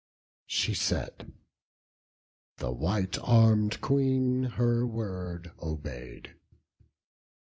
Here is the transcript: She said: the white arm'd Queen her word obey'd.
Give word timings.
She 0.47 0.73
said: 0.73 1.31
the 2.57 2.71
white 2.71 3.19
arm'd 3.19 3.81
Queen 3.81 4.45
her 4.57 4.83
word 4.87 5.51
obey'd. 5.61 6.33